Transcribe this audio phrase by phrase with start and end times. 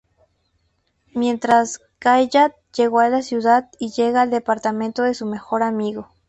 [1.13, 6.09] Mientras, Caillat llegó a la ciudad, y llega al departamento de su mejor amigo.